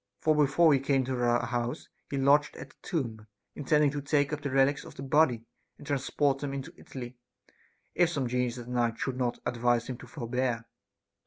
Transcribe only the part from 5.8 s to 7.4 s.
transport them into Italy,